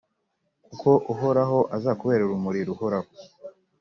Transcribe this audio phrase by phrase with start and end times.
[0.67, 3.09] kuko uhoraho azakubera urumuri ruhoraho,